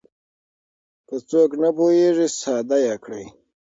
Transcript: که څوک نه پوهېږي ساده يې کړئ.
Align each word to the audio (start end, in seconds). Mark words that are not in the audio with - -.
که 1.07 1.15
څوک 1.29 1.51
نه 1.61 1.69
پوهېږي 1.77 2.27
ساده 2.39 2.77
يې 2.85 2.95
کړئ. 3.03 3.25